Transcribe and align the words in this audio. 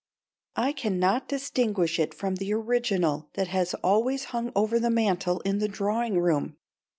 I 0.55 0.73
cannot 0.73 1.27
distinguish 1.29 1.99
it 1.99 2.11
from 2.15 2.37
the 2.37 2.55
original 2.55 3.29
that 3.35 3.49
has 3.49 3.75
always 3.83 4.23
hung 4.33 4.51
over 4.55 4.79
the 4.79 4.89
mantel 4.89 5.41
in 5.41 5.59
the 5.59 5.67
drawing 5.67 6.19
room. 6.19 6.57